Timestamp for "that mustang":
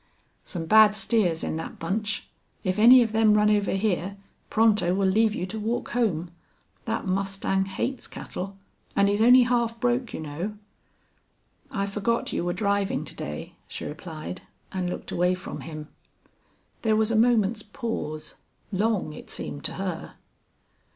6.85-7.65